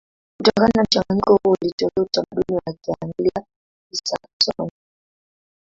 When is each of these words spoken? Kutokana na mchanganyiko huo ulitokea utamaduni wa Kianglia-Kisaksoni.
Kutokana 0.37 0.69
na 0.75 0.83
mchanganyiko 0.83 1.39
huo 1.43 1.55
ulitokea 1.61 2.03
utamaduni 2.03 2.61
wa 2.65 2.73
Kianglia-Kisaksoni. 2.73 4.71